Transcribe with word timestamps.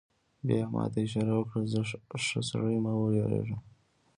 بیا 0.45 0.57
یې 0.61 0.65
ما 0.73 0.83
ته 0.93 0.99
اشاره 1.05 1.33
وکړه: 1.35 1.61
ښه 2.27 2.41
سړی، 2.49 2.77
مه 2.83 2.91
وېرېږه. 2.99 3.57